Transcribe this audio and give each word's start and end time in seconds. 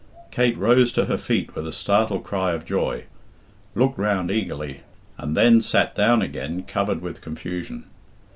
Kate 0.31 0.57
rose 0.57 0.91
to 0.91 1.05
her 1.05 1.15
feet 1.15 1.53
with 1.53 1.67
a 1.67 1.71
startled 1.71 2.23
cry 2.23 2.53
of 2.53 2.65
joy, 2.65 3.03
looked 3.75 3.99
round 3.99 4.31
eagerly, 4.31 4.79
and 5.19 5.37
then 5.37 5.61
sat 5.61 5.93
down 5.93 6.23
again 6.23 6.63
covered 6.63 7.03
with 7.03 7.21
confusion. 7.21 7.83